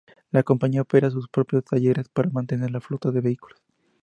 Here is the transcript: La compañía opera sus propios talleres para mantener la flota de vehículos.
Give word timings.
La 0.31 0.41
compañía 0.41 0.81
opera 0.81 1.11
sus 1.11 1.29
propios 1.29 1.63
talleres 1.63 2.09
para 2.09 2.31
mantener 2.31 2.71
la 2.71 2.81
flota 2.81 3.11
de 3.11 3.21
vehículos. 3.21 3.59